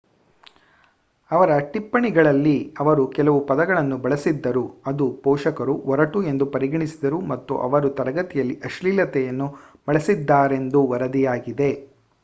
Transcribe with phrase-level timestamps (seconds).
[1.31, 9.49] ಅವರ ಟಿಪ್ಪಣಿಗಳಲ್ಲಿ ಅವರು ಕೆಲವು ಪದಗಳನ್ನು ಬಳಸಿದ್ದರು ಅದು ಪೋಷಕರು ಒರಟು ಎಂದು ಪರಿಗಣಿಸಿದರು ಮತ್ತು ಅವರು ತರಗತಿಯಲ್ಲಿ ಅಶ್ಲೀಲತೆಯನ್ನು
[9.87, 11.71] ಬಳಸಿದ್ದಾರೆಂದು ವರದಿಯಾಗಿದೆ